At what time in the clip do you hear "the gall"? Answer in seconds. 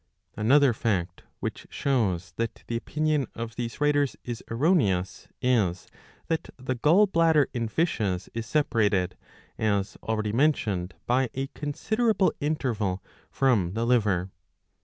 6.57-7.05